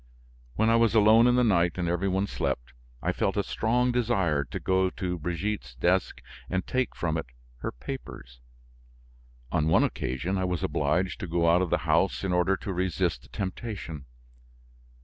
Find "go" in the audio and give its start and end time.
4.59-4.89, 11.27-11.47